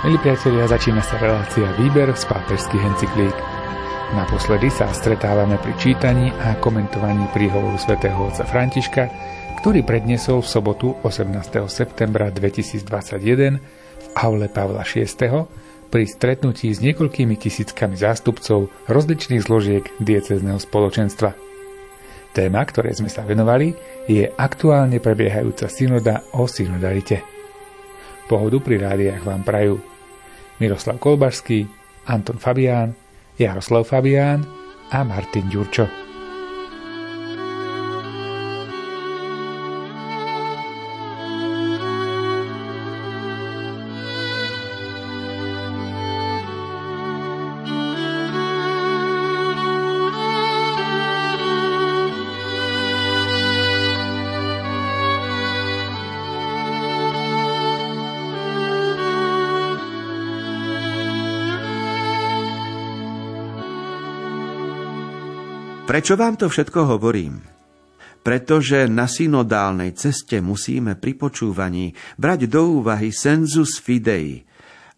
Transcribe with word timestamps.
Milí 0.00 0.16
priatelia, 0.16 0.64
začína 0.64 1.04
sa 1.04 1.20
relácia 1.20 1.76
Výber 1.76 2.08
z 2.16 2.24
pápežských 2.24 2.88
encyklík. 2.88 3.36
Naposledy 4.16 4.72
sa 4.72 4.88
stretávame 4.96 5.60
pri 5.60 5.76
čítaní 5.76 6.32
a 6.40 6.56
komentovaní 6.56 7.28
príhovoru 7.36 7.76
svätého 7.76 8.16
otca 8.16 8.48
Františka, 8.48 9.12
ktorý 9.60 9.84
predniesol 9.84 10.40
v 10.40 10.48
sobotu 10.48 10.96
18. 11.04 11.68
septembra 11.68 12.32
2021 12.32 13.60
v 13.60 14.06
aule 14.16 14.48
Pavla 14.48 14.88
VI. 14.88 15.04
pri 15.92 16.04
stretnutí 16.08 16.72
s 16.72 16.80
niekoľkými 16.80 17.36
tisíckami 17.36 17.92
zástupcov 18.00 18.72
rozličných 18.88 19.44
zložiek 19.44 19.84
diecezneho 20.00 20.56
spoločenstva. 20.56 21.36
Téma, 22.32 22.64
ktoré 22.64 22.96
sme 22.96 23.12
sa 23.12 23.20
venovali, 23.20 23.76
je 24.08 24.32
aktuálne 24.32 24.96
prebiehajúca 24.96 25.68
synoda 25.68 26.24
o 26.32 26.48
synodalite. 26.48 27.39
Pohodu 28.30 28.62
pri 28.62 28.78
rádiách 28.78 29.26
vám 29.26 29.42
prajú 29.42 29.82
Miroslav 30.62 31.02
Kolbašský, 31.02 31.66
Anton 32.06 32.38
Fabián, 32.38 32.94
Jaroslav 33.34 33.90
Fabián 33.90 34.46
a 34.94 35.02
Martin 35.02 35.50
Ďurčo. 35.50 36.09
Prečo 65.90 66.14
vám 66.14 66.38
to 66.38 66.46
všetko 66.46 66.86
hovorím? 66.86 67.42
Pretože 68.22 68.86
na 68.86 69.10
synodálnej 69.10 69.90
ceste 69.98 70.38
musíme 70.38 70.94
pri 70.94 71.18
počúvaní 71.18 71.90
brať 72.14 72.46
do 72.46 72.78
úvahy 72.78 73.10
sensus 73.10 73.82
fidei, 73.82 74.38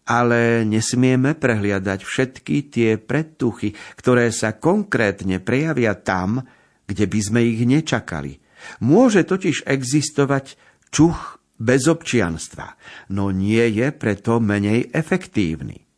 ale 0.05 0.61
nesmieme 0.61 1.33
prehliadať 1.33 1.97
všetky 1.97 2.69
tie 2.69 3.01
predtuchy, 3.01 3.73
ktoré 3.97 4.29
sa 4.29 4.53
konkrétne 4.53 5.41
prejavia 5.41 5.97
tam, 5.97 6.45
kde 6.85 7.09
by 7.09 7.19
sme 7.25 7.41
ich 7.41 7.65
nečakali. 7.65 8.37
Môže 8.85 9.25
totiž 9.25 9.65
existovať 9.65 10.61
čuch 10.93 11.41
bez 11.57 11.89
občianstva, 11.89 12.77
no 13.09 13.33
nie 13.33 13.65
je 13.81 13.89
preto 13.97 14.37
menej 14.37 14.93
efektívny. 14.93 15.89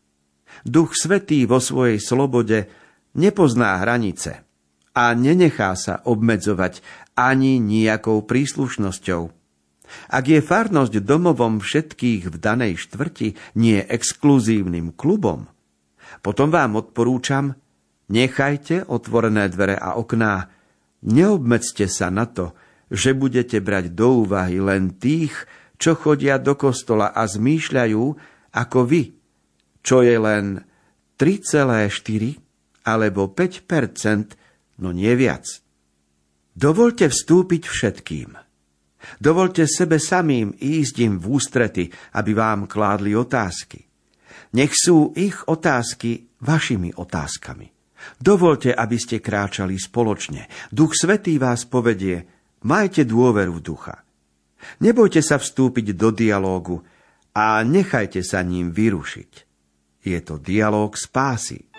Duch 0.63 0.95
Svetý 0.95 1.43
vo 1.43 1.59
svojej 1.59 1.99
slobode 1.99 2.71
nepozná 3.11 3.83
hranice– 3.83 4.39
a 4.95 5.11
nenechá 5.11 5.75
sa 5.75 5.99
obmedzovať 6.07 6.79
ani 7.19 7.59
nejakou 7.59 8.23
príslušnosťou. 8.23 9.21
Ak 10.09 10.25
je 10.25 10.41
farnosť 10.41 11.03
domovom 11.03 11.61
všetkých 11.61 12.31
v 12.31 12.35
danej 12.41 12.81
štvrti, 12.87 13.59
nie 13.59 13.83
exkluzívnym 13.83 14.95
klubom, 14.97 15.45
potom 16.25 16.49
vám 16.49 16.79
odporúčam, 16.79 17.53
nechajte 18.09 18.87
otvorené 18.89 19.45
dvere 19.51 19.77
a 19.77 19.99
okná, 19.99 20.49
neobmedzte 21.05 21.85
sa 21.85 22.09
na 22.09 22.25
to, 22.25 22.57
že 22.89 23.13
budete 23.13 23.61
brať 23.61 23.93
do 23.93 24.25
úvahy 24.25 24.57
len 24.57 24.97
tých, 24.97 25.45
čo 25.75 25.93
chodia 25.93 26.39
do 26.41 26.55
kostola 26.55 27.11
a 27.11 27.27
zmýšľajú 27.27 28.03
ako 28.55 28.79
vy, 28.87 29.13
čo 29.83 30.01
je 30.01 30.15
len 30.15 30.63
3,4 31.19 32.87
alebo 32.87 33.27
5 33.29 33.67
no 34.81 34.89
nie 34.91 35.13
viac. 35.15 35.45
Dovolte 36.55 37.11
vstúpiť 37.11 37.63
všetkým. 37.67 38.29
Dovolte 39.21 39.69
sebe 39.69 40.01
samým 40.01 40.55
ísť 40.57 40.95
im 41.05 41.13
v 41.21 41.25
ústrety, 41.37 41.85
aby 42.17 42.31
vám 42.33 42.65
kládli 42.65 43.13
otázky. 43.13 43.85
Nech 44.55 44.73
sú 44.73 45.11
ich 45.13 45.45
otázky 45.45 46.39
vašimi 46.41 46.95
otázkami. 46.95 47.67
Dovolte, 48.15 48.71
aby 48.71 48.97
ste 49.01 49.19
kráčali 49.19 49.75
spoločne. 49.75 50.47
Duch 50.71 50.95
Svetý 50.95 51.35
vás 51.41 51.67
povedie, 51.67 52.23
majte 52.63 53.03
dôveru 53.03 53.59
ducha. 53.59 54.05
Nebojte 54.81 55.21
sa 55.21 55.37
vstúpiť 55.37 55.93
do 55.93 56.09
dialógu 56.09 56.81
a 57.35 57.61
nechajte 57.61 58.23
sa 58.23 58.41
ním 58.41 58.71
vyrušiť. 58.71 59.31
Je 60.05 60.19
to 60.21 60.37
dialóg 60.37 60.95
spásy. 60.95 61.74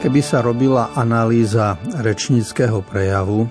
Keby 0.00 0.24
sa 0.24 0.40
robila 0.40 0.96
analýza 0.96 1.76
rečníckého 2.00 2.80
prejavu, 2.80 3.44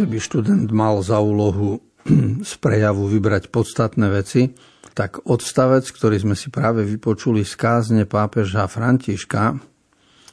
keby 0.00 0.16
študent 0.16 0.72
mal 0.72 1.04
za 1.04 1.20
úlohu 1.20 1.76
z 2.40 2.52
prejavu 2.56 3.04
vybrať 3.04 3.52
podstatné 3.52 4.08
veci, 4.08 4.48
tak 4.96 5.20
odstavec, 5.28 5.84
ktorý 5.84 6.16
sme 6.24 6.32
si 6.40 6.48
práve 6.48 6.88
vypočuli 6.88 7.44
z 7.44 7.52
kázne 7.52 8.08
pápeža 8.08 8.64
Františka 8.64 9.60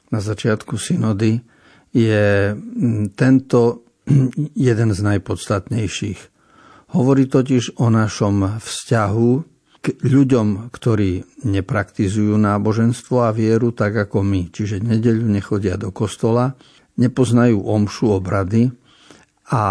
na 0.08 0.20
začiatku 0.24 0.80
synody, 0.80 1.44
je 1.92 2.56
mm, 2.56 3.20
tento 3.20 3.84
jeden 4.72 4.90
z 4.96 5.00
najpodstatnejších. 5.04 6.20
Hovorí 6.96 7.28
totiž 7.28 7.76
o 7.84 7.92
našom 7.92 8.64
vzťahu 8.64 9.57
ľuďom, 10.04 10.70
ktorí 10.70 11.44
nepraktizujú 11.48 12.36
náboženstvo 12.36 13.24
a 13.24 13.36
vieru 13.36 13.72
tak 13.72 13.96
ako 14.08 14.24
my, 14.24 14.52
čiže 14.52 14.84
nedeľu 14.84 15.26
nechodia 15.28 15.80
do 15.80 15.94
kostola, 15.94 16.56
nepoznajú 16.98 17.62
omšu 17.62 18.18
obrady 18.18 18.74
a 19.54 19.64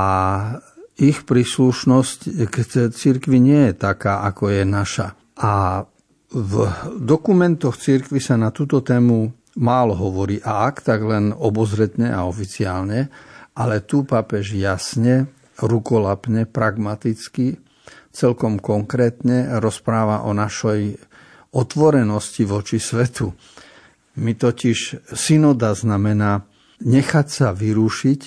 ich 0.96 1.28
príslušnosť 1.28 2.48
k 2.48 2.54
cirkvi 2.88 3.36
nie 3.36 3.68
je 3.68 3.74
taká, 3.76 4.24
ako 4.24 4.48
je 4.48 4.62
naša. 4.64 5.12
A 5.36 5.84
v 6.32 6.52
dokumentoch 6.96 7.76
cirkvi 7.76 8.16
sa 8.16 8.40
na 8.40 8.48
túto 8.48 8.80
tému 8.80 9.28
málo 9.60 9.92
hovorí. 9.92 10.40
A 10.40 10.68
ak, 10.72 10.80
tak 10.80 11.04
len 11.04 11.36
obozretne 11.36 12.08
a 12.12 12.24
oficiálne, 12.24 13.12
ale 13.52 13.84
tu 13.84 14.08
papež 14.08 14.56
jasne, 14.56 15.28
rukolapne, 15.60 16.48
pragmaticky 16.48 17.60
celkom 18.16 18.56
konkrétne 18.56 19.60
rozpráva 19.60 20.24
o 20.24 20.32
našej 20.32 20.96
otvorenosti 21.52 22.48
voči 22.48 22.80
svetu. 22.80 23.36
My 24.16 24.32
totiž 24.32 25.12
synoda 25.12 25.76
znamená 25.76 26.48
nechať 26.80 27.26
sa 27.28 27.48
vyrušiť 27.52 28.20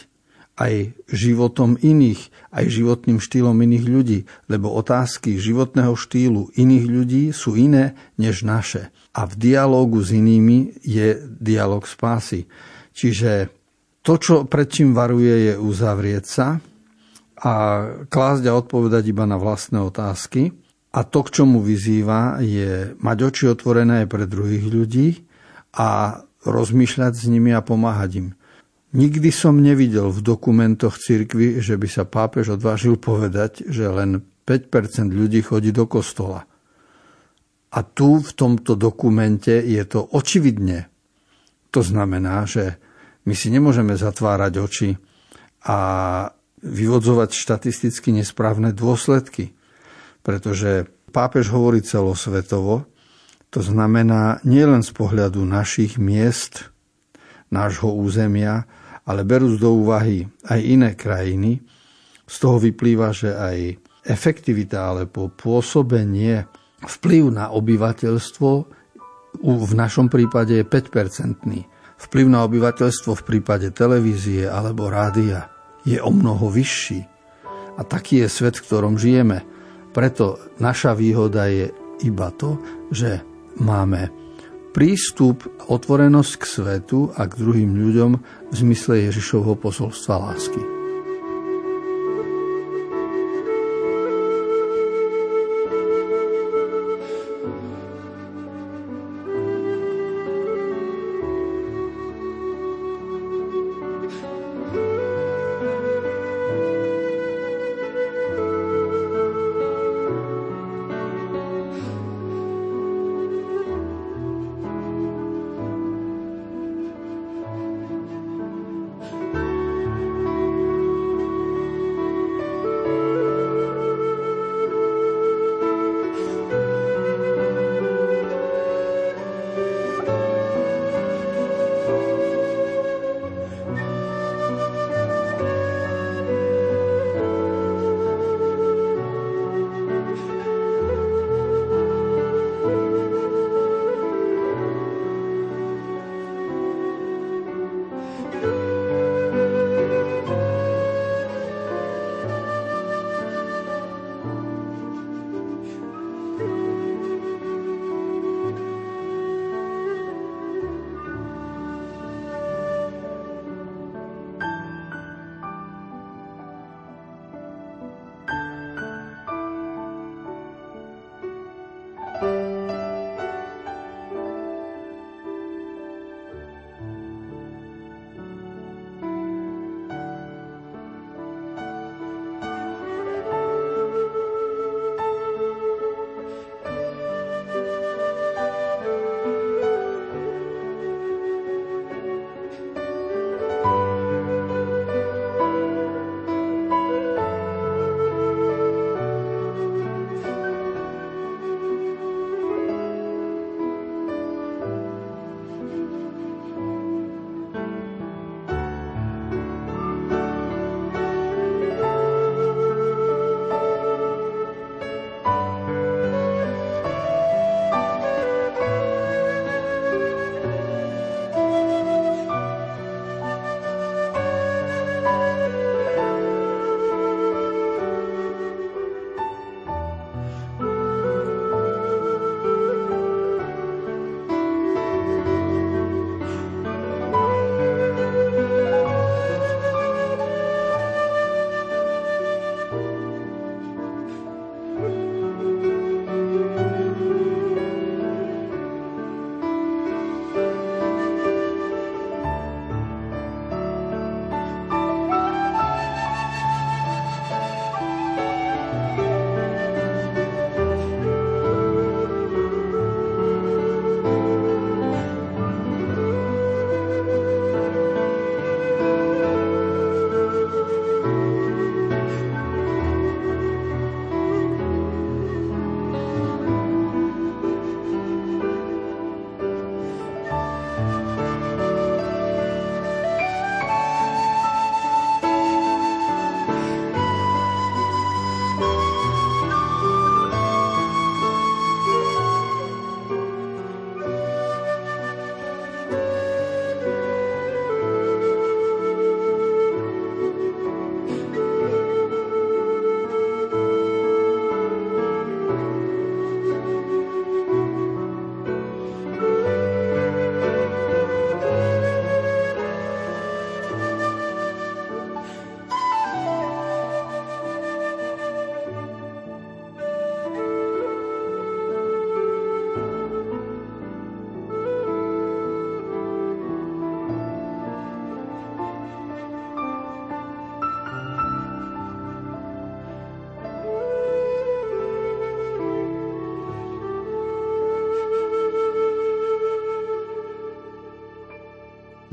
aj 0.59 0.91
životom 1.07 1.79
iných, 1.79 2.51
aj 2.51 2.66
životným 2.67 3.23
štýlom 3.23 3.55
iných 3.55 3.85
ľudí, 3.88 4.19
lebo 4.51 4.75
otázky 4.75 5.39
životného 5.39 5.95
štýlu 5.95 6.51
iných 6.53 6.85
ľudí 6.85 7.23
sú 7.31 7.55
iné 7.55 7.95
než 8.19 8.44
naše. 8.44 8.91
A 9.16 9.23
v 9.23 9.33
dialógu 9.39 10.03
s 10.03 10.11
inými 10.11 10.83
je 10.83 11.16
dialog 11.39 11.88
spásy. 11.88 12.45
Čiže 12.91 13.47
to, 14.03 14.19
čo 14.19 14.35
pred 14.43 14.67
čím 14.67 14.91
varuje, 14.91 15.52
je 15.52 15.53
uzavrieť 15.55 16.23
sa, 16.28 16.59
a 17.40 17.53
klásť 18.12 18.44
a 18.52 18.58
odpovedať 18.59 19.16
iba 19.16 19.24
na 19.24 19.40
vlastné 19.40 19.80
otázky. 19.80 20.52
A 20.90 21.06
to, 21.06 21.24
k 21.24 21.41
čomu 21.41 21.64
vyzýva, 21.64 22.44
je 22.44 22.97
mať 23.00 23.18
oči 23.24 23.44
otvorené 23.47 24.03
aj 24.03 24.08
pre 24.09 24.26
druhých 24.26 24.66
ľudí 24.66 25.08
a 25.78 26.20
rozmýšľať 26.44 27.14
s 27.14 27.24
nimi 27.30 27.53
a 27.53 27.62
pomáhať 27.62 28.12
im. 28.20 28.28
Nikdy 28.90 29.30
som 29.30 29.62
nevidel 29.62 30.09
v 30.09 30.26
dokumentoch 30.26 30.97
cirkvy, 30.97 31.62
že 31.62 31.78
by 31.78 31.88
sa 31.88 32.09
pápež 32.09 32.58
odvážil 32.58 32.97
povedať, 32.97 33.70
že 33.70 33.86
len 33.86 34.26
5% 34.50 35.14
ľudí 35.14 35.46
chodí 35.46 35.70
do 35.70 35.86
kostola. 35.86 36.50
A 37.70 37.80
tu 37.86 38.18
v 38.18 38.32
tomto 38.34 38.74
dokumente 38.74 39.53
je 39.53 39.84
to 39.86 40.02
očividne. 40.09 40.90
To 41.70 41.86
znamená, 41.86 42.50
že 42.50 42.82
my 43.30 43.38
si 43.38 43.53
nemôžeme 43.53 43.94
zatvárať 43.94 44.53
oči 44.58 44.90
a 45.70 45.78
vyvodzovať 46.64 47.29
štatisticky 47.35 48.11
nesprávne 48.16 48.76
dôsledky. 48.76 49.56
Pretože 50.22 50.88
pápež 51.09 51.52
hovorí 51.52 51.79
celosvetovo, 51.79 52.85
to 53.50 53.66
znamená 53.66 54.44
nielen 54.46 54.85
z 54.85 54.91
pohľadu 54.94 55.41
našich 55.41 55.97
miest, 55.97 56.70
nášho 57.50 57.90
územia, 57.90 58.70
ale 59.09 59.26
berú 59.26 59.58
do 59.58 59.73
úvahy 59.73 60.29
aj 60.46 60.59
iné 60.61 60.94
krajiny. 60.94 61.66
Z 62.29 62.35
toho 62.46 62.62
vyplýva, 62.62 63.09
že 63.09 63.34
aj 63.34 63.58
efektivita 64.05 64.94
alebo 64.94 65.34
pôsobenie, 65.34 66.46
vplyv 66.85 67.23
na 67.34 67.50
obyvateľstvo 67.50 68.50
v 69.41 69.73
našom 69.73 70.14
prípade 70.14 70.62
je 70.62 70.66
5-percentný. 70.66 71.66
Vplyv 72.00 72.26
na 72.29 72.46
obyvateľstvo 72.46 73.12
v 73.17 73.26
prípade 73.26 73.73
televízie 73.73 74.46
alebo 74.46 74.88
rádia 74.88 75.59
je 75.85 75.99
o 76.02 76.11
mnoho 76.11 76.49
vyšší. 76.52 76.99
A 77.79 77.81
taký 77.87 78.26
je 78.26 78.28
svet, 78.29 78.59
v 78.59 78.66
ktorom 78.66 78.99
žijeme. 78.99 79.43
Preto 79.96 80.40
naša 80.59 80.93
výhoda 80.93 81.47
je 81.47 81.72
iba 82.03 82.29
to, 82.35 82.59
že 82.91 83.23
máme 83.59 84.11
prístup, 84.72 85.47
otvorenosť 85.67 86.34
k 86.40 86.43
svetu 86.46 87.09
a 87.16 87.26
k 87.26 87.37
druhým 87.40 87.73
ľuďom 87.73 88.11
v 88.49 88.53
zmysle 88.53 89.09
Ježišovho 89.09 89.58
posolstva 89.58 90.29
lásky. 90.29 90.78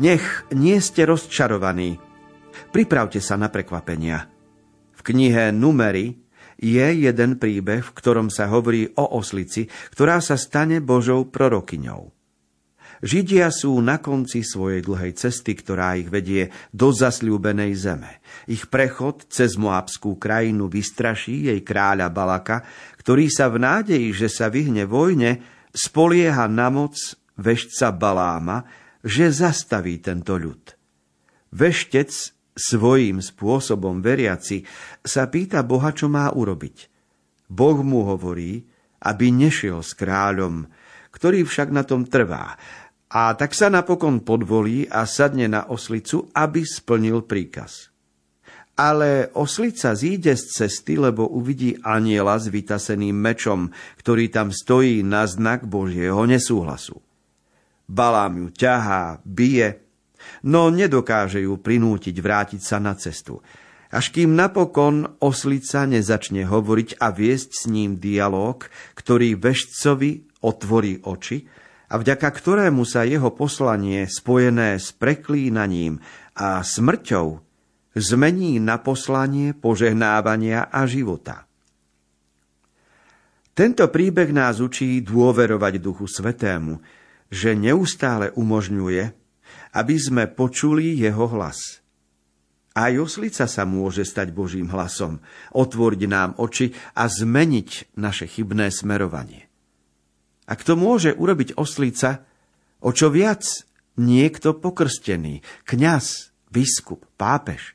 Nech 0.06 0.46
nie 0.54 0.78
ste 0.78 1.02
rozčarovaní. 1.02 1.98
Pripravte 2.70 3.18
sa 3.18 3.34
na 3.34 3.50
prekvapenia. 3.50 4.30
V 4.94 5.00
knihe 5.02 5.50
Numery 5.50 6.14
je 6.62 6.86
jeden 6.94 7.42
príbeh, 7.42 7.82
v 7.82 7.90
ktorom 7.90 8.30
sa 8.30 8.46
hovorí 8.46 8.86
o 8.94 9.18
oslici, 9.18 9.66
ktorá 9.66 10.22
sa 10.22 10.38
stane 10.38 10.78
Božou 10.78 11.26
prorokyňou. 11.26 12.14
Židia 13.02 13.50
sú 13.50 13.74
na 13.82 13.98
konci 13.98 14.46
svojej 14.46 14.86
dlhej 14.86 15.18
cesty, 15.18 15.58
ktorá 15.58 15.98
ich 15.98 16.06
vedie 16.06 16.54
do 16.70 16.94
zasľúbenej 16.94 17.74
zeme. 17.74 18.22
Ich 18.46 18.70
prechod 18.70 19.26
cez 19.26 19.58
Moabskú 19.58 20.22
krajinu 20.22 20.70
vystraší 20.70 21.50
jej 21.50 21.60
kráľa 21.66 22.14
Balaka, 22.14 22.62
ktorý 23.02 23.26
sa 23.26 23.50
v 23.50 23.58
nádeji, 23.58 24.14
že 24.14 24.30
sa 24.30 24.54
vyhne 24.54 24.86
vojne, 24.86 25.42
spolieha 25.74 26.46
na 26.46 26.70
moc 26.70 26.94
veštca 27.42 27.90
Baláma, 27.90 28.85
že 29.06 29.30
zastaví 29.30 30.02
tento 30.02 30.34
ľud. 30.34 30.74
Veštec 31.54 32.10
svojím 32.58 33.22
spôsobom 33.22 34.02
veriaci 34.02 34.66
sa 35.06 35.30
pýta 35.30 35.62
Boha, 35.62 35.94
čo 35.94 36.10
má 36.10 36.26
urobiť. 36.34 36.90
Boh 37.46 37.78
mu 37.86 38.02
hovorí, 38.02 38.66
aby 39.06 39.30
nešiel 39.30 39.86
s 39.86 39.94
kráľom, 39.94 40.66
ktorý 41.14 41.46
však 41.46 41.70
na 41.70 41.86
tom 41.86 42.02
trvá, 42.02 42.58
a 43.06 43.30
tak 43.38 43.54
sa 43.54 43.70
napokon 43.70 44.26
podvolí 44.26 44.90
a 44.90 45.06
sadne 45.06 45.46
na 45.46 45.70
oslicu, 45.70 46.26
aby 46.34 46.66
splnil 46.66 47.22
príkaz. 47.22 47.94
Ale 48.76 49.32
oslica 49.32 49.94
zíde 49.94 50.34
z 50.36 50.44
cesty, 50.52 50.98
lebo 50.98 51.30
uvidí 51.30 51.78
aniela 51.80 52.36
s 52.36 52.50
vytaseným 52.50 53.14
mečom, 53.14 53.72
ktorý 53.96 54.28
tam 54.28 54.50
stojí 54.52 55.00
na 55.06 55.24
znak 55.24 55.64
Božieho 55.64 56.26
nesúhlasu. 56.28 57.05
Balám 57.86 58.34
ju 58.42 58.48
ťahá, 58.50 59.22
bije, 59.22 59.86
no 60.42 60.74
nedokáže 60.74 61.42
ju 61.42 61.54
prinútiť 61.58 62.16
vrátiť 62.18 62.60
sa 62.62 62.82
na 62.82 62.98
cestu. 62.98 63.38
Až 63.94 64.10
kým 64.10 64.34
napokon 64.34 65.22
oslica 65.22 65.86
nezačne 65.86 66.42
hovoriť 66.42 66.98
a 66.98 67.14
viesť 67.14 67.50
s 67.54 67.62
ním 67.70 68.02
dialog, 68.02 68.66
ktorý 68.98 69.38
vešcovi 69.38 70.42
otvorí 70.42 70.98
oči, 71.06 71.46
a 71.86 72.02
vďaka 72.02 72.26
ktorému 72.26 72.82
sa 72.82 73.06
jeho 73.06 73.30
poslanie 73.30 74.10
spojené 74.10 74.82
s 74.82 74.90
preklínaním 74.90 76.02
a 76.34 76.58
smrťou 76.66 77.26
zmení 77.94 78.58
na 78.58 78.82
poslanie 78.82 79.54
požehnávania 79.54 80.66
a 80.66 80.82
života. 80.84 81.46
Tento 83.56 83.88
príbeh 83.88 84.36
nás 84.36 84.60
učí 84.60 85.00
dôverovať 85.00 85.80
Duchu 85.80 86.04
Svetému, 86.04 86.76
že 87.32 87.58
neustále 87.58 88.30
umožňuje, 88.34 89.04
aby 89.76 89.96
sme 89.98 90.24
počuli 90.30 90.96
jeho 90.96 91.26
hlas. 91.28 91.84
Aj 92.76 92.92
oslica 93.00 93.48
sa 93.48 93.64
môže 93.64 94.04
stať 94.04 94.36
Božím 94.36 94.68
hlasom, 94.68 95.24
otvoriť 95.56 96.02
nám 96.04 96.36
oči 96.36 96.76
a 96.92 97.08
zmeniť 97.08 97.96
naše 97.96 98.28
chybné 98.28 98.68
smerovanie. 98.68 99.48
Ak 100.44 100.60
to 100.60 100.76
môže 100.76 101.16
urobiť 101.16 101.56
oslica, 101.56 102.28
o 102.84 102.92
čo 102.92 103.08
viac 103.08 103.42
niekto 103.96 104.60
pokrstený, 104.60 105.40
kňaz, 105.64 106.36
biskup, 106.52 107.08
pápež. 107.16 107.74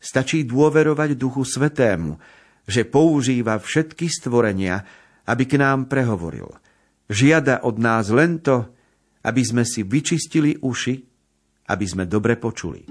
Stačí 0.00 0.46
dôverovať 0.46 1.18
Duchu 1.18 1.44
Svetému, 1.44 2.16
že 2.64 2.86
používa 2.86 3.58
všetky 3.58 4.06
stvorenia, 4.08 4.86
aby 5.26 5.44
k 5.44 5.58
nám 5.58 5.90
prehovoril. 5.90 6.48
Žiada 7.10 7.66
od 7.66 7.76
nás 7.82 8.06
len 8.14 8.38
to, 8.38 8.70
aby 9.26 9.42
sme 9.42 9.66
si 9.66 9.82
vyčistili 9.82 10.62
uši, 10.62 10.94
aby 11.66 11.86
sme 11.86 12.06
dobre 12.06 12.38
počuli. 12.38 12.86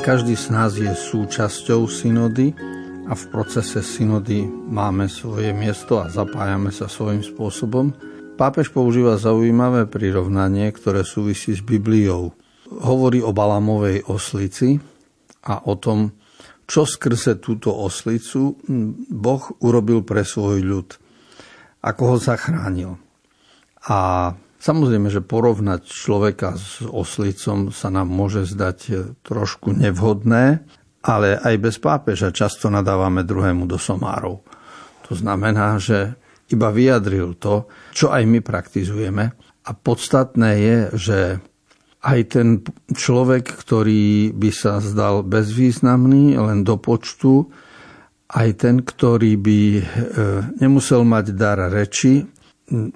Každý 0.00 0.32
z 0.32 0.48
nás 0.48 0.72
je 0.80 0.88
súčasťou 0.88 1.84
synody 1.84 2.56
a 3.04 3.12
v 3.12 3.24
procese 3.28 3.84
synody 3.84 4.48
máme 4.48 5.04
svoje 5.12 5.52
miesto 5.52 6.00
a 6.00 6.08
zapájame 6.08 6.72
sa 6.72 6.88
svojím 6.88 7.20
spôsobom, 7.20 7.92
pápež 8.40 8.72
používa 8.72 9.20
zaujímavé 9.20 9.84
prirovnanie, 9.84 10.72
ktoré 10.72 11.04
súvisí 11.04 11.52
s 11.52 11.60
Bibliou. 11.60 12.32
Hovorí 12.72 13.20
o 13.20 13.36
Balamovej 13.36 14.08
oslici 14.08 14.80
a 15.44 15.68
o 15.68 15.76
tom, 15.76 16.16
čo 16.64 16.88
skrze 16.88 17.36
túto 17.36 17.68
oslicu 17.68 18.56
Boh 19.12 19.44
urobil 19.60 20.00
pre 20.00 20.24
svoj 20.24 20.64
ľud, 20.64 20.88
ako 21.84 22.02
ho 22.08 22.16
zachránil. 22.16 22.96
A 23.84 24.32
Samozrejme, 24.60 25.08
že 25.08 25.24
porovnať 25.24 25.88
človeka 25.88 26.52
s 26.52 26.84
oslicom 26.84 27.72
sa 27.72 27.88
nám 27.88 28.12
môže 28.12 28.44
zdať 28.44 28.78
e, 28.86 28.92
trošku 29.24 29.72
nevhodné, 29.72 30.60
ale 31.00 31.40
aj 31.40 31.54
bez 31.56 31.80
pápeža 31.80 32.28
často 32.28 32.68
nadávame 32.68 33.24
druhému 33.24 33.64
do 33.64 33.80
somárov. 33.80 34.44
To 35.08 35.12
znamená, 35.16 35.80
že 35.80 36.12
iba 36.52 36.68
vyjadril 36.68 37.40
to, 37.40 37.72
čo 37.96 38.12
aj 38.12 38.20
my 38.28 38.44
praktizujeme. 38.44 39.32
A 39.64 39.70
podstatné 39.72 40.50
je, 40.60 40.76
že 40.92 41.18
aj 42.04 42.20
ten 42.28 42.48
človek, 42.92 43.48
ktorý 43.48 44.36
by 44.36 44.50
sa 44.52 44.76
zdal 44.84 45.24
bezvýznamný, 45.24 46.36
len 46.36 46.68
do 46.68 46.76
počtu, 46.76 47.48
aj 48.28 48.48
ten, 48.60 48.84
ktorý 48.84 49.40
by 49.40 49.60
e, 49.72 49.82
nemusel 50.60 51.00
mať 51.08 51.26
dar 51.32 51.64
reči, 51.72 52.28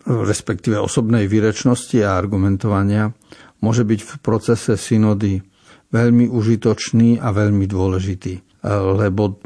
respektíve 0.06 0.78
osobnej 0.78 1.26
výrečnosti 1.26 1.98
a 2.00 2.14
argumentovania, 2.14 3.10
môže 3.58 3.82
byť 3.82 4.00
v 4.00 4.12
procese 4.22 4.78
synody 4.78 5.42
veľmi 5.90 6.30
užitočný 6.30 7.18
a 7.18 7.30
veľmi 7.34 7.66
dôležitý. 7.66 8.64
Lebo, 8.64 9.44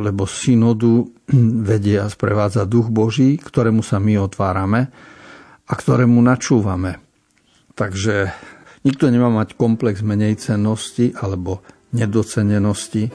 lebo 0.00 0.24
synodu 0.24 1.04
vedie 1.60 2.00
a 2.00 2.08
sprevádza 2.08 2.64
duch 2.64 2.88
Boží, 2.88 3.36
ktorému 3.36 3.84
sa 3.84 4.00
my 4.00 4.16
otvárame 4.16 4.88
a 5.68 5.72
ktorému 5.76 6.16
načúvame. 6.24 6.96
Takže 7.76 8.32
nikto 8.88 9.12
nemá 9.12 9.28
mať 9.28 9.60
komplex 9.60 10.00
menej 10.00 10.40
cennosti 10.40 11.12
alebo 11.12 11.60
nedocenenosti 11.92 13.12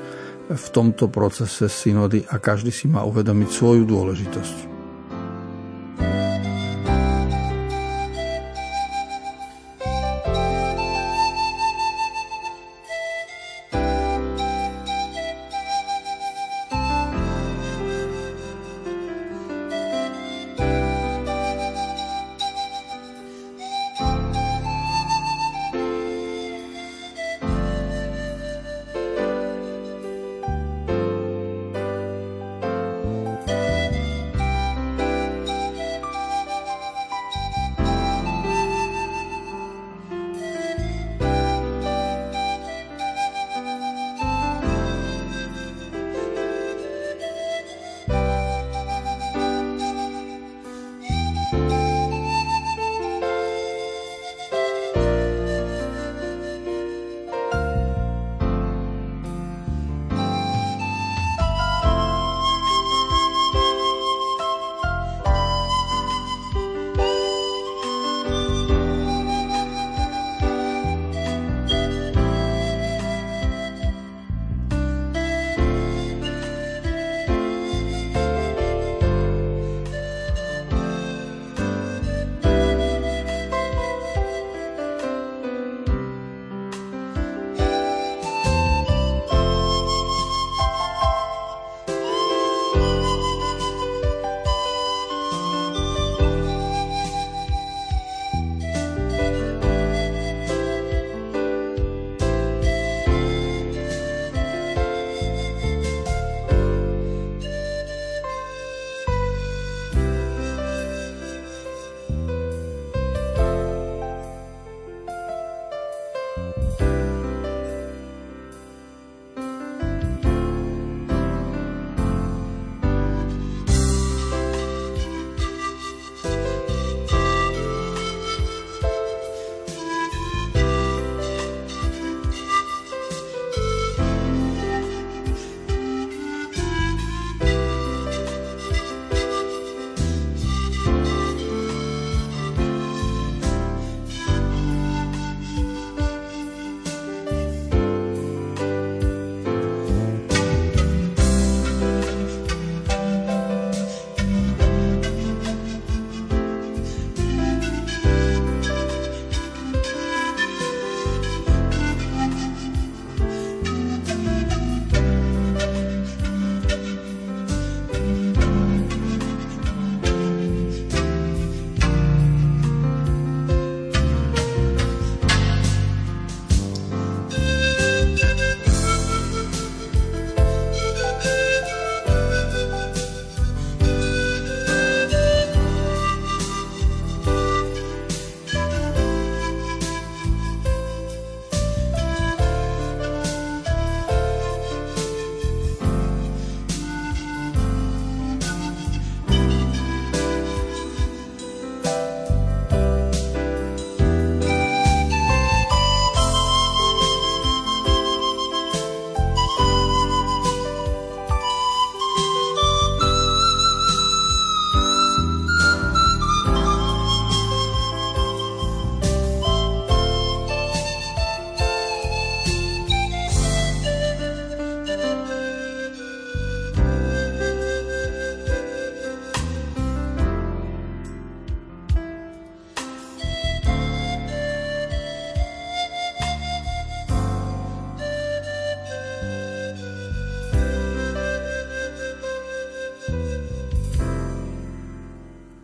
v 0.50 0.66
tomto 0.70 1.10
procese 1.10 1.66
synody 1.66 2.26
a 2.30 2.38
každý 2.38 2.70
si 2.70 2.86
má 2.86 3.02
uvedomiť 3.06 3.50
svoju 3.50 3.84
dôležitosť. 3.90 4.69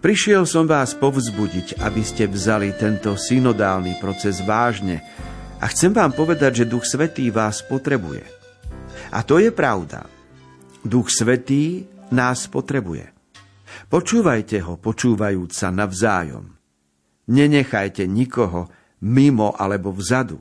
Prišiel 0.05 0.45
som 0.45 0.69
vás 0.69 0.93
povzbudiť, 0.93 1.81
aby 1.81 2.05
ste 2.05 2.29
vzali 2.29 2.77
tento 2.77 3.17
synodálny 3.17 3.97
proces 3.97 4.37
vážne 4.45 5.01
a 5.57 5.65
chcem 5.65 5.89
vám 5.89 6.13
povedať, 6.13 6.61
že 6.61 6.69
Duch 6.69 6.85
Svetý 6.85 7.33
vás 7.33 7.65
potrebuje. 7.65 8.21
A 9.09 9.25
to 9.25 9.41
je 9.41 9.49
pravda. 9.49 10.05
Duch 10.85 11.09
Svetý 11.09 11.89
nás 12.13 12.45
potrebuje. 12.45 13.09
Počúvajte 13.89 14.61
ho, 14.61 14.77
počúvajúc 14.77 15.49
sa 15.49 15.73
navzájom. 15.73 16.53
Nenechajte 17.25 18.05
nikoho 18.05 18.69
mimo 19.01 19.57
alebo 19.57 19.89
vzadu. 19.89 20.37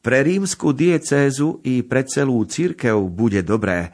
Pre 0.00 0.16
rímsku 0.24 0.72
diecézu 0.72 1.60
i 1.60 1.84
pre 1.84 2.08
celú 2.08 2.40
církev 2.48 2.96
bude 3.12 3.44
dobré, 3.44 3.92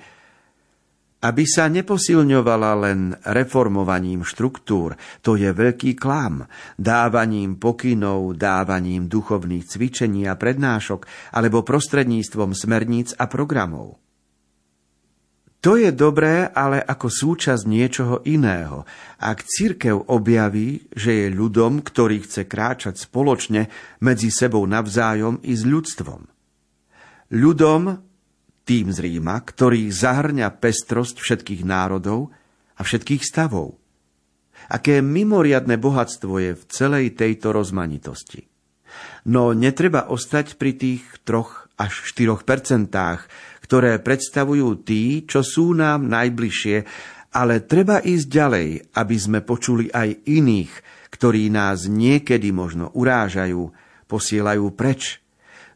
aby 1.19 1.45
sa 1.47 1.67
neposilňovala 1.67 2.73
len 2.79 3.11
reformovaním 3.27 4.23
štruktúr, 4.23 4.95
to 5.19 5.35
je 5.35 5.51
veľký 5.51 5.99
klam, 5.99 6.47
dávaním 6.79 7.59
pokynov, 7.59 8.39
dávaním 8.39 9.11
duchovných 9.11 9.67
cvičení 9.67 10.31
a 10.31 10.39
prednášok 10.39 11.35
alebo 11.35 11.67
prostredníctvom 11.67 12.55
smerníc 12.55 13.19
a 13.19 13.27
programov. 13.27 13.99
To 15.59 15.75
je 15.75 15.91
dobré, 15.91 16.47
ale 16.47 16.79
ako 16.79 17.11
súčasť 17.11 17.67
niečoho 17.67 18.23
iného. 18.31 18.87
Ak 19.19 19.43
církev 19.43 20.07
objaví, 20.07 20.87
že 20.95 21.27
je 21.27 21.35
ľudom, 21.35 21.83
ktorý 21.83 22.23
chce 22.23 22.47
kráčať 22.47 22.95
spoločne 22.95 23.67
medzi 23.99 24.31
sebou 24.31 24.63
navzájom 24.71 25.43
i 25.43 25.59
s 25.59 25.67
ľudstvom. 25.67 26.31
Ľudom, 27.35 28.08
tým 28.69 28.93
z 28.93 29.01
Ríma, 29.01 29.41
ktorý 29.41 29.89
zahrňa 29.89 30.61
pestrosť 30.61 31.25
všetkých 31.25 31.65
národov 31.65 32.29
a 32.77 32.85
všetkých 32.85 33.25
stavov. 33.25 33.81
Aké 34.69 35.01
mimoriadne 35.01 35.81
bohatstvo 35.81 36.37
je 36.37 36.53
v 36.53 36.63
celej 36.69 37.17
tejto 37.17 37.57
rozmanitosti. 37.57 38.45
No 39.25 39.57
netreba 39.57 40.13
ostať 40.13 40.61
pri 40.61 40.77
tých 40.77 41.03
troch 41.25 41.73
až 41.81 42.05
4 42.13 42.45
percentách, 42.45 43.25
ktoré 43.65 43.97
predstavujú 44.05 44.85
tí, 44.85 45.25
čo 45.25 45.41
sú 45.41 45.73
nám 45.73 46.05
najbližšie, 46.05 46.77
ale 47.33 47.65
treba 47.65 48.05
ísť 48.05 48.27
ďalej, 48.29 48.69
aby 48.97 49.17
sme 49.17 49.41
počuli 49.45 49.89
aj 49.89 50.29
iných, 50.29 50.73
ktorí 51.09 51.49
nás 51.49 51.89
niekedy 51.89 52.53
možno 52.53 52.93
urážajú, 52.93 53.73
posielajú 54.09 54.67
preč. 54.77 55.25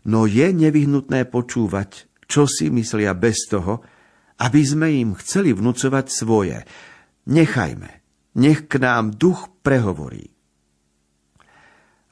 No 0.09 0.29
je 0.29 0.51
nevyhnutné 0.53 1.29
počúvať 1.29 2.12
čo 2.33 2.49
si 2.49 2.73
myslia 2.73 3.13
bez 3.13 3.45
toho, 3.45 3.85
aby 4.41 4.65
sme 4.65 4.89
im 4.89 5.13
chceli 5.21 5.53
vnúcovať 5.53 6.07
svoje. 6.09 6.65
Nechajme, 7.29 7.91
nech 8.41 8.65
k 8.65 8.81
nám 8.81 9.13
duch 9.21 9.53
prehovorí. 9.61 10.33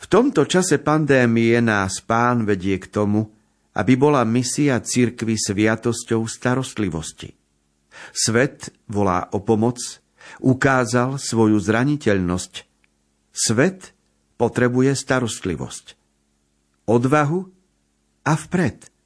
V 0.01 0.07
tomto 0.09 0.45
čase 0.45 0.77
pandémie 0.81 1.57
nás 1.65 2.05
pán 2.05 2.45
vedie 2.45 2.77
k 2.77 2.93
tomu, 2.93 3.33
aby 3.73 3.97
bola 3.97 4.21
misia 4.29 4.77
cirkvy 4.85 5.41
sviatosťou 5.41 6.29
starostlivosti. 6.29 7.33
Svet 8.13 8.73
volá 8.89 9.29
o 9.33 9.41
pomoc, 9.41 9.81
ukázal 10.41 11.17
svoju 11.21 11.57
zraniteľnosť. 11.61 12.53
Svet 13.33 13.93
potrebuje 14.41 14.93
starostlivosť. 14.97 15.85
Odvahu 16.89 17.41
a 18.25 18.33
vpred. 18.35 19.00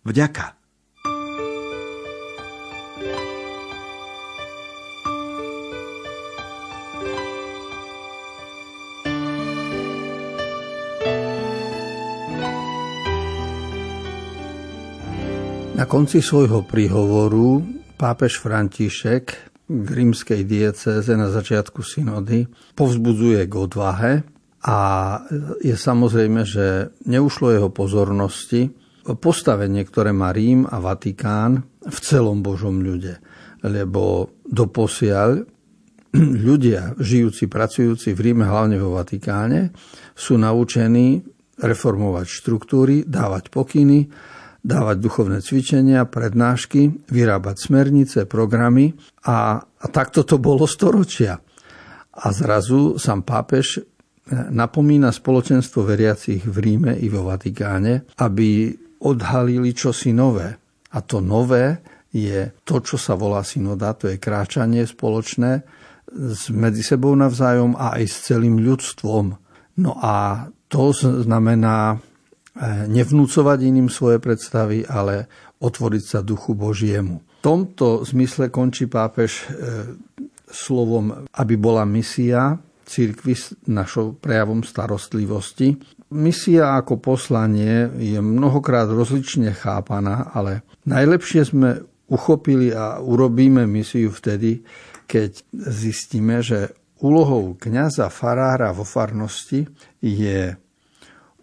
Vďaka. 0.00 0.60
Na 15.80 15.88
konci 15.88 16.20
svojho 16.20 16.60
príhovoru 16.68 17.64
pápež 17.96 18.36
František 18.44 19.24
k 19.64 19.88
rímskej 19.88 20.44
diecéze 20.44 21.08
na 21.16 21.32
začiatku 21.32 21.80
synody 21.80 22.44
povzbudzuje 22.76 23.48
k 23.48 23.54
odvahe 23.56 24.12
a 24.60 24.78
je 25.64 25.72
samozrejme, 25.72 26.44
že 26.44 26.92
neušlo 27.08 27.56
jeho 27.56 27.72
pozornosti 27.72 28.76
postavenie, 29.04 29.82
ktoré 29.86 30.12
má 30.12 30.30
Rím 30.34 30.68
a 30.68 30.78
Vatikán 30.78 31.64
v 31.80 31.98
celom 32.00 32.44
Božom 32.44 32.80
ľude. 32.80 33.20
Lebo 33.64 34.34
doposiaľ 34.44 35.44
ľudia 36.46 36.96
žijúci, 36.98 37.46
pracujúci 37.46 38.12
v 38.12 38.20
Ríme, 38.30 38.44
hlavne 38.44 38.76
vo 38.80 38.96
Vatikáne, 38.96 39.72
sú 40.12 40.36
naučení 40.36 41.22
reformovať 41.60 42.26
štruktúry, 42.26 43.04
dávať 43.04 43.52
pokyny, 43.52 44.08
dávať 44.60 44.96
duchovné 45.00 45.38
cvičenia, 45.40 46.04
prednášky, 46.04 47.08
vyrábať 47.08 47.56
smernice, 47.56 48.28
programy 48.28 48.92
a, 49.24 49.60
a 49.60 49.86
takto 49.88 50.24
to 50.24 50.36
bolo 50.36 50.68
storočia. 50.68 51.40
A 52.10 52.26
zrazu 52.36 53.00
sám 53.00 53.24
pápež 53.24 53.80
napomína 54.30 55.10
spoločenstvo 55.10 55.82
veriacich 55.82 56.44
v 56.46 56.56
Ríme 56.60 56.92
i 57.00 57.10
vo 57.10 57.26
Vatikáne, 57.26 58.06
aby 58.22 58.70
odhalili 59.00 59.72
čosi 59.74 60.12
nové. 60.12 60.56
A 60.90 60.98
to 61.00 61.22
nové 61.22 61.80
je 62.10 62.50
to, 62.66 62.82
čo 62.82 62.98
sa 62.98 63.14
volá 63.14 63.46
synoda, 63.46 63.94
to 63.94 64.10
je 64.10 64.18
kráčanie 64.18 64.82
spoločné 64.82 65.62
medzi 66.50 66.82
sebou 66.82 67.14
navzájom 67.14 67.78
a 67.78 67.94
aj 68.02 68.04
s 68.10 68.16
celým 68.26 68.58
ľudstvom. 68.58 69.30
No 69.78 69.92
a 70.02 70.46
to 70.66 70.90
znamená 70.94 71.94
eh, 71.94 72.86
nevnúcovať 72.90 73.58
iným 73.62 73.86
svoje 73.86 74.18
predstavy, 74.18 74.82
ale 74.90 75.30
otvoriť 75.62 76.02
sa 76.02 76.18
duchu 76.26 76.58
Božiemu. 76.58 77.22
V 77.22 77.46
tomto 77.46 78.02
zmysle 78.02 78.50
končí 78.50 78.90
pápež 78.90 79.46
eh, 79.46 79.94
slovom, 80.50 81.30
aby 81.30 81.54
bola 81.54 81.86
misia 81.86 82.58
církvy 82.90 83.38
s 83.38 83.54
našou 83.70 84.18
prejavom 84.18 84.66
starostlivosti. 84.66 85.78
Misia 86.10 86.74
ako 86.74 86.98
poslanie 86.98 87.86
je 88.02 88.18
mnohokrát 88.18 88.90
rozlične 88.90 89.54
chápaná, 89.54 90.34
ale 90.34 90.66
najlepšie 90.82 91.42
sme 91.46 91.86
uchopili 92.10 92.74
a 92.74 92.98
urobíme 92.98 93.62
misiu 93.70 94.10
vtedy, 94.10 94.66
keď 95.06 95.38
zistíme, 95.54 96.42
že 96.42 96.74
úlohou 96.98 97.54
kňaza 97.54 98.10
farára 98.10 98.74
vo 98.74 98.82
farnosti 98.82 99.70
je 100.02 100.58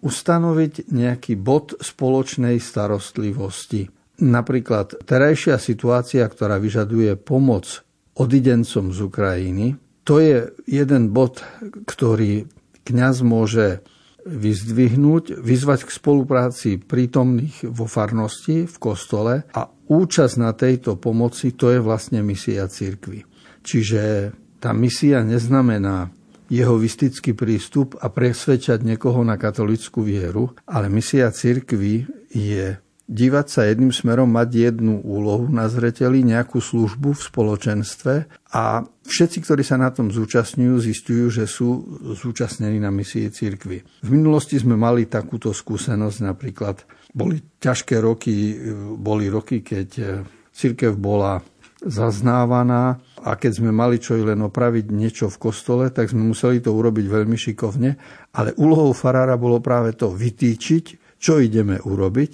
ustanoviť 0.03 0.91
nejaký 0.91 1.39
bod 1.39 1.79
spoločnej 1.79 2.59
starostlivosti. 2.59 3.87
Napríklad 4.17 5.07
terajšia 5.07 5.57
situácia, 5.57 6.27
ktorá 6.27 6.59
vyžaduje 6.59 7.15
pomoc 7.15 7.87
odidencom 8.17 8.91
z 8.91 8.99
Ukrajiny, 8.99 9.67
to 10.07 10.23
je 10.23 10.55
jeden 10.63 11.11
bod, 11.11 11.43
ktorý 11.83 12.47
kňaz 12.87 13.27
môže 13.27 13.83
vyzdvihnúť, 14.23 15.35
vyzvať 15.39 15.87
k 15.87 15.91
spolupráci 15.91 16.69
prítomných 16.79 17.67
vo 17.67 17.87
farnosti, 17.87 18.63
v 18.63 18.77
kostole 18.79 19.43
a 19.51 19.61
účasť 19.67 20.35
na 20.39 20.51
tejto 20.55 20.95
pomoci, 20.95 21.51
to 21.55 21.75
je 21.75 21.79
vlastne 21.83 22.23
misia 22.23 22.71
církvy. 22.71 23.27
Čiže 23.67 24.31
tá 24.63 24.71
misia 24.71 25.23
neznamená 25.27 26.11
jehovistický 26.47 27.35
prístup 27.35 27.99
a 27.99 28.07
presvedčať 28.07 28.83
niekoho 28.87 29.19
na 29.27 29.35
katolickú 29.35 30.07
vieru, 30.07 30.55
ale 30.63 30.87
misia 30.87 31.27
církvy 31.31 32.07
je 32.31 32.79
dívať 33.07 33.47
sa 33.47 33.61
jedným 33.63 33.95
smerom, 33.95 34.27
mať 34.27 34.71
jednu 34.71 34.99
úlohu 34.99 35.47
na 35.47 35.71
zreteli, 35.71 36.27
nejakú 36.27 36.59
službu 36.59 37.15
v 37.15 37.21
spoločenstve 37.23 38.13
a 38.51 38.83
všetci, 38.83 39.37
ktorí 39.47 39.63
sa 39.63 39.79
na 39.79 39.95
tom 39.95 40.11
zúčastňujú, 40.11 40.75
zistujú, 40.75 41.25
že 41.31 41.47
sú 41.47 41.87
zúčastnení 42.19 42.83
na 42.83 42.91
misii 42.91 43.31
cirkvy. 43.31 44.03
V 44.03 44.09
minulosti 44.11 44.59
sme 44.59 44.75
mali 44.75 45.07
takúto 45.07 45.55
skúsenosť, 45.55 46.17
napríklad 46.19 46.83
boli 47.15 47.39
ťažké 47.63 47.95
roky, 48.03 48.59
boli 48.99 49.31
roky, 49.31 49.63
keď 49.63 50.21
cirkev 50.51 50.99
bola 50.99 51.39
zaznávaná 51.79 52.99
a 53.23 53.39
keď 53.39 53.63
sme 53.63 53.71
mali 53.71 54.03
čo 54.03 54.19
len 54.19 54.43
opraviť 54.43 54.91
niečo 54.91 55.31
v 55.31 55.37
kostole, 55.47 55.93
tak 55.93 56.11
sme 56.11 56.27
museli 56.27 56.59
to 56.59 56.75
urobiť 56.75 57.05
veľmi 57.07 57.37
šikovne, 57.39 57.91
ale 58.35 58.51
úlohou 58.59 58.91
farára 58.91 59.39
bolo 59.39 59.63
práve 59.63 59.95
to 59.95 60.11
vytýčiť, 60.11 61.15
čo 61.21 61.39
ideme 61.39 61.79
urobiť 61.79 62.31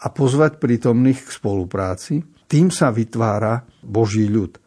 a 0.00 0.06
pozvať 0.08 0.56
prítomných 0.56 1.28
k 1.28 1.30
spolupráci. 1.30 2.24
Tým 2.50 2.72
sa 2.72 2.90
vytvára 2.90 3.62
Boží 3.84 4.26
ľud. 4.26 4.58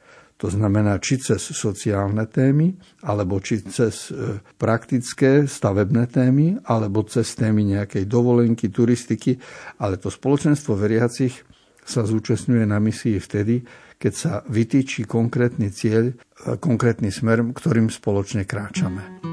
To 0.43 0.51
znamená, 0.51 0.99
či 0.99 1.23
cez 1.23 1.39
sociálne 1.39 2.27
témy, 2.27 2.75
alebo 3.07 3.39
či 3.39 3.63
cez 3.63 4.11
e, 4.11 4.43
praktické 4.59 5.47
stavebné 5.47 6.11
témy, 6.11 6.59
alebo 6.67 7.07
cez 7.07 7.31
témy 7.39 7.63
nejakej 7.63 8.03
dovolenky, 8.03 8.67
turistiky, 8.67 9.39
ale 9.79 9.95
to 9.95 10.11
spoločenstvo 10.11 10.75
veriacich 10.75 11.47
sa 11.87 12.03
zúčastňuje 12.03 12.65
na 12.67 12.79
misii 12.83 13.23
vtedy, 13.23 13.63
keď 13.95 14.13
sa 14.15 14.33
vytýči 14.43 15.07
konkrétny 15.07 15.71
cieľ, 15.71 16.11
konkrétny 16.59 17.07
smer, 17.07 17.55
ktorým 17.55 17.87
spoločne 17.87 18.43
kráčame. 18.43 19.23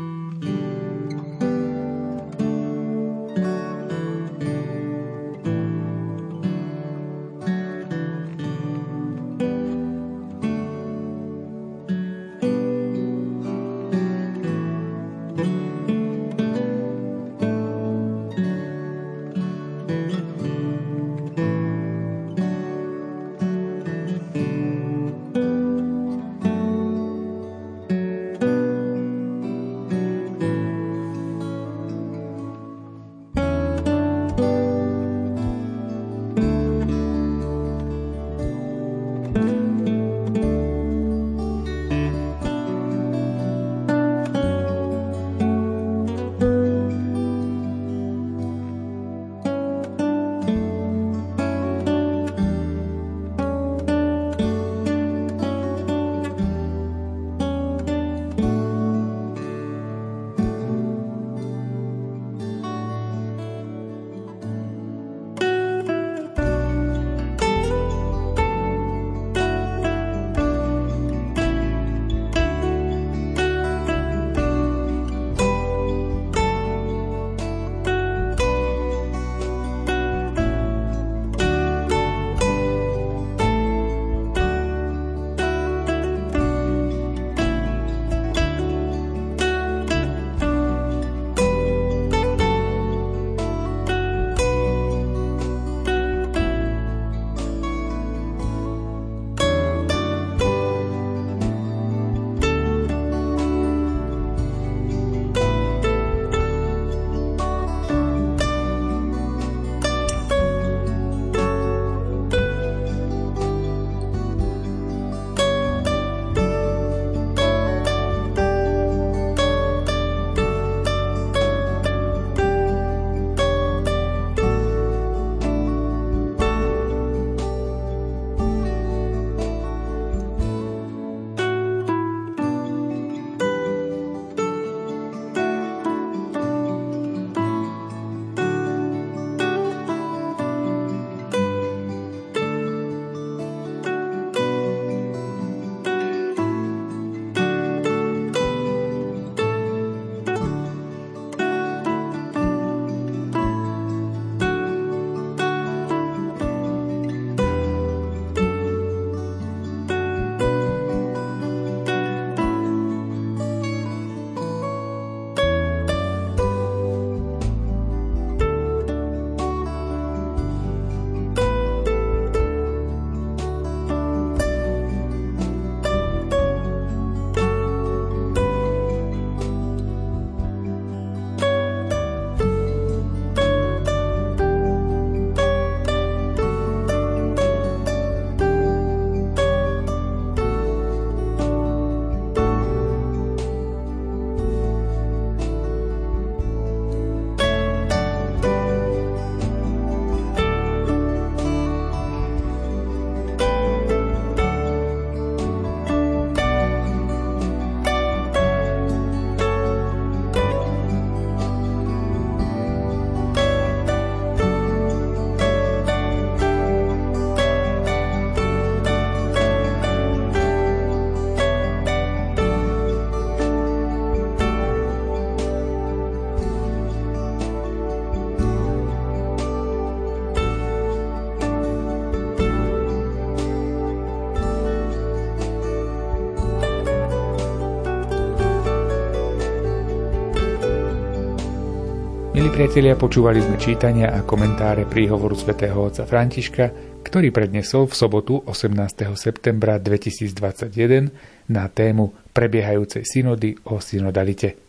Priatelia, 242.61 242.93
počúvali 242.93 243.41
sme 243.41 243.57
čítania 243.57 244.13
a 244.13 244.21
komentáre 244.21 244.85
príhovoru 244.85 245.33
svätého 245.33 245.81
otca 245.81 246.05
Františka, 246.05 246.69
ktorý 247.01 247.33
prednesol 247.33 247.89
v 247.89 247.97
sobotu 247.97 248.45
18. 248.45 249.17
septembra 249.17 249.81
2021 249.81 251.09
na 251.49 251.65
tému 251.73 252.13
prebiehajúcej 252.37 253.09
synody 253.09 253.57
o 253.65 253.81
synodalite. 253.81 254.61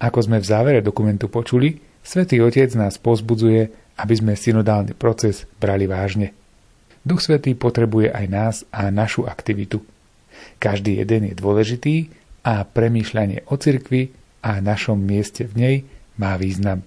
Ako 0.00 0.24
sme 0.24 0.40
v 0.40 0.48
závere 0.48 0.80
dokumentu 0.80 1.28
počuli, 1.28 1.76
svätý 2.00 2.40
Otec 2.40 2.72
nás 2.72 2.96
pozbudzuje, 2.96 3.68
aby 4.00 4.14
sme 4.16 4.32
synodálny 4.32 4.96
proces 4.96 5.44
brali 5.60 5.84
vážne. 5.84 6.32
Duch 7.04 7.20
Svetý 7.20 7.52
potrebuje 7.60 8.08
aj 8.08 8.26
nás 8.32 8.54
a 8.72 8.88
našu 8.88 9.28
aktivitu. 9.28 9.84
Každý 10.56 10.96
jeden 10.96 11.28
je 11.28 11.36
dôležitý 11.36 12.08
a 12.40 12.64
premýšľanie 12.64 13.52
o 13.52 13.60
cirkvi 13.60 14.16
a 14.40 14.64
našom 14.64 14.96
mieste 14.96 15.44
v 15.44 15.54
nej– 15.60 15.76
má 16.18 16.34
význam. 16.40 16.82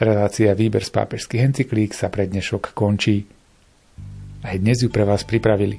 Relácia 0.00 0.56
Výber 0.56 0.82
z 0.82 0.90
pápežských 0.94 1.42
encyklík 1.42 1.92
sa 1.92 2.08
pre 2.08 2.26
dnešok 2.26 2.72
končí. 2.72 3.28
Aj 4.42 4.56
dnes 4.58 4.82
ju 4.82 4.90
pre 4.90 5.06
vás 5.06 5.22
pripravili 5.22 5.78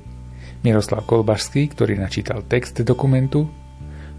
Miroslav 0.64 1.04
Kolbašský, 1.04 1.76
ktorý 1.76 2.00
načítal 2.00 2.48
text 2.48 2.80
dokumentu, 2.88 3.44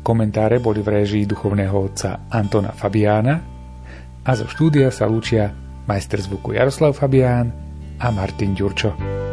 komentáre 0.04 0.60
boli 0.60 0.84
v 0.84 1.00
réžii 1.00 1.24
duchovného 1.24 1.72
otca 1.72 2.28
Antona 2.28 2.76
Fabiána 2.76 3.34
a 4.24 4.30
zo 4.36 4.44
štúdia 4.44 4.92
sa 4.92 5.08
lúčia 5.08 5.56
majster 5.88 6.20
zvuku 6.20 6.52
Jaroslav 6.52 6.92
Fabián 6.92 7.48
a 7.96 8.12
Martin 8.12 8.52
Ďurčo. 8.52 9.23